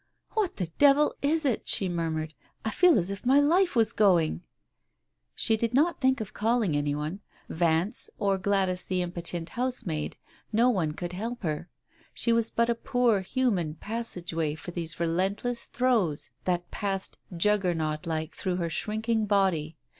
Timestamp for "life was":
3.39-3.93